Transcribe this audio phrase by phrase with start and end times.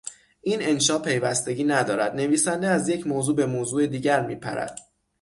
[0.41, 4.79] این انشا پیوستگی ندارد; نویسنده از یک موضوع به موضوع دیگر میپرد.